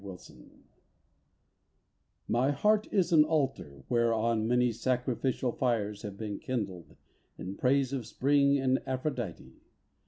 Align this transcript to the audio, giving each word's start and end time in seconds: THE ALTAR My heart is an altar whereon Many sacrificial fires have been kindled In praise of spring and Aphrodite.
THE 0.03 0.09
ALTAR 0.09 0.33
My 2.27 2.49
heart 2.49 2.87
is 2.91 3.11
an 3.13 3.23
altar 3.23 3.83
whereon 3.87 4.47
Many 4.47 4.71
sacrificial 4.71 5.51
fires 5.51 6.01
have 6.01 6.17
been 6.17 6.39
kindled 6.39 6.95
In 7.37 7.55
praise 7.55 7.93
of 7.93 8.07
spring 8.07 8.57
and 8.57 8.79
Aphrodite. 8.87 9.61